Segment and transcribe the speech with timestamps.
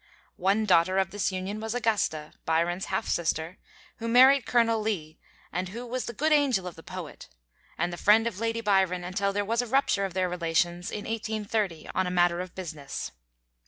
[0.37, 3.59] One daughter of this union was Augusta, Byron's half sister,
[3.97, 5.19] who married Colonel Leigh,
[5.51, 7.29] and who was the good angel of the poet,
[7.77, 11.05] and the friend of Lady Byron until there was a rupture of their relations in
[11.05, 13.11] 1830 on a matter of business.